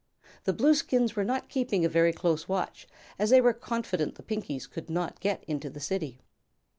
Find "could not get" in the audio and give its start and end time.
4.67-5.43